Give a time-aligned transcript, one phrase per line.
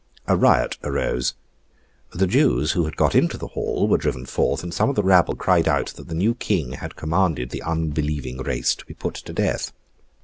[0.25, 1.35] A riot arose.
[2.11, 5.03] The Jews who had got into the Hall, were driven forth; and some of the
[5.03, 9.13] rabble cried out that the new King had commanded the unbelieving race to be put
[9.13, 9.71] to death.